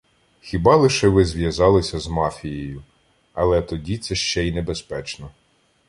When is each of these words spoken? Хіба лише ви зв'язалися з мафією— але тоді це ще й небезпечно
Хіба 0.41 0.75
лише 0.75 1.07
ви 1.07 1.25
зв'язалися 1.25 1.99
з 1.99 2.07
мафією— 2.07 2.83
але 3.33 3.61
тоді 3.61 3.97
це 3.97 4.15
ще 4.15 4.47
й 4.47 4.51
небезпечно 4.51 5.29